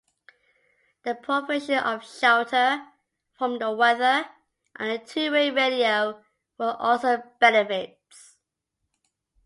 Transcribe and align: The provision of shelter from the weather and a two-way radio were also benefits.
The 1.03 1.13
provision 1.13 1.77
of 1.77 2.03
shelter 2.03 2.87
from 3.37 3.59
the 3.59 3.69
weather 3.69 4.27
and 4.75 4.89
a 4.89 4.97
two-way 4.97 5.51
radio 5.51 6.23
were 6.57 6.73
also 6.79 7.21
benefits. 7.39 8.37